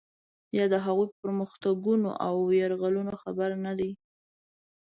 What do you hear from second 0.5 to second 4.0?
یا د هغوی په پرمختګونو او یرغلونو خبر نه دی.